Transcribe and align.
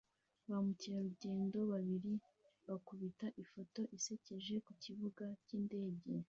Ba 0.49 0.57
mukerarugendo 0.65 1.57
babiri 1.71 2.13
bakubita 2.67 3.25
ifoto 3.43 3.81
isekeje 3.97 4.53
ku 4.65 4.71
kibuga 4.83 5.25
cyindege 5.45 6.09